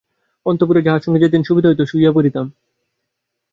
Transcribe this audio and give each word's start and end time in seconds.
অন্তঃপুরে 0.45 0.81
যাহার 0.81 1.03
সঙ্গে 1.05 1.19
যেদিন 1.19 1.41
সুবিধা 1.43 1.67
হইত 1.69 1.77
তাহার 1.77 1.87
সঙ্গেই 1.87 1.91
শুইয়া 1.91 2.15
পড়িতাম। 2.15 2.45